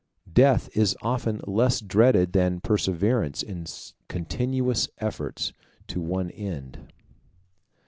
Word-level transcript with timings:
Death 0.33 0.67
is 0.75 0.97
often 1.03 1.41
less 1.45 1.79
dreaded 1.79 2.33
than 2.33 2.59
perseverance 2.59 3.43
in 3.43 3.67
continuous 4.09 4.89
efforts 4.97 5.53
to 5.85 6.01
one 6.01 6.31
end. 6.31 6.91